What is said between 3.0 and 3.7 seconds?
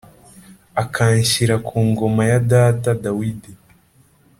Dawidi